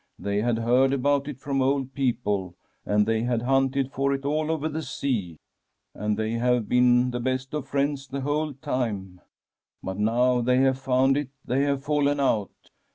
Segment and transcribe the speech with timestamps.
[0.17, 2.55] They had heard about it from old people,
[2.87, 5.37] and they had hunted for it all over the sea,
[5.93, 9.21] and they have been the best of friends the whole time,
[9.83, 12.71] but now they have found it they have fallen out.'